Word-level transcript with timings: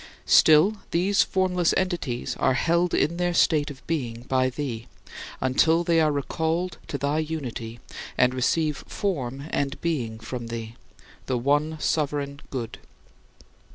Still, 0.25 0.77
these 0.89 1.21
formless 1.21 1.75
entities 1.77 2.35
are 2.37 2.55
held 2.55 2.95
in 2.95 3.17
their 3.17 3.35
state 3.35 3.69
of 3.69 3.85
being 3.85 4.21
by 4.23 4.49
thee, 4.49 4.87
until 5.39 5.83
they 5.83 6.01
are 6.01 6.11
recalled 6.11 6.79
to 6.87 6.97
thy 6.97 7.19
unity 7.19 7.79
and 8.17 8.33
receive 8.33 8.77
form 8.87 9.43
and 9.51 9.79
being 9.79 10.17
from 10.19 10.47
thee, 10.47 10.75
the 11.27 11.37
one 11.37 11.77
sovereign 11.79 12.39
Good. 12.49 12.79